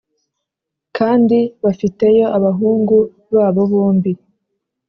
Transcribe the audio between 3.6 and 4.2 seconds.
bombi